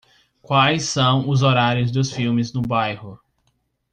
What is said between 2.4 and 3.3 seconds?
no bairro?